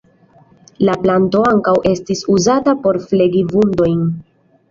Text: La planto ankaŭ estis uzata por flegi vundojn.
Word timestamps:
La 0.87 0.95
planto 1.01 1.43
ankaŭ 1.49 1.73
estis 1.91 2.25
uzata 2.37 2.75
por 2.87 2.99
flegi 3.11 3.43
vundojn. 3.55 4.03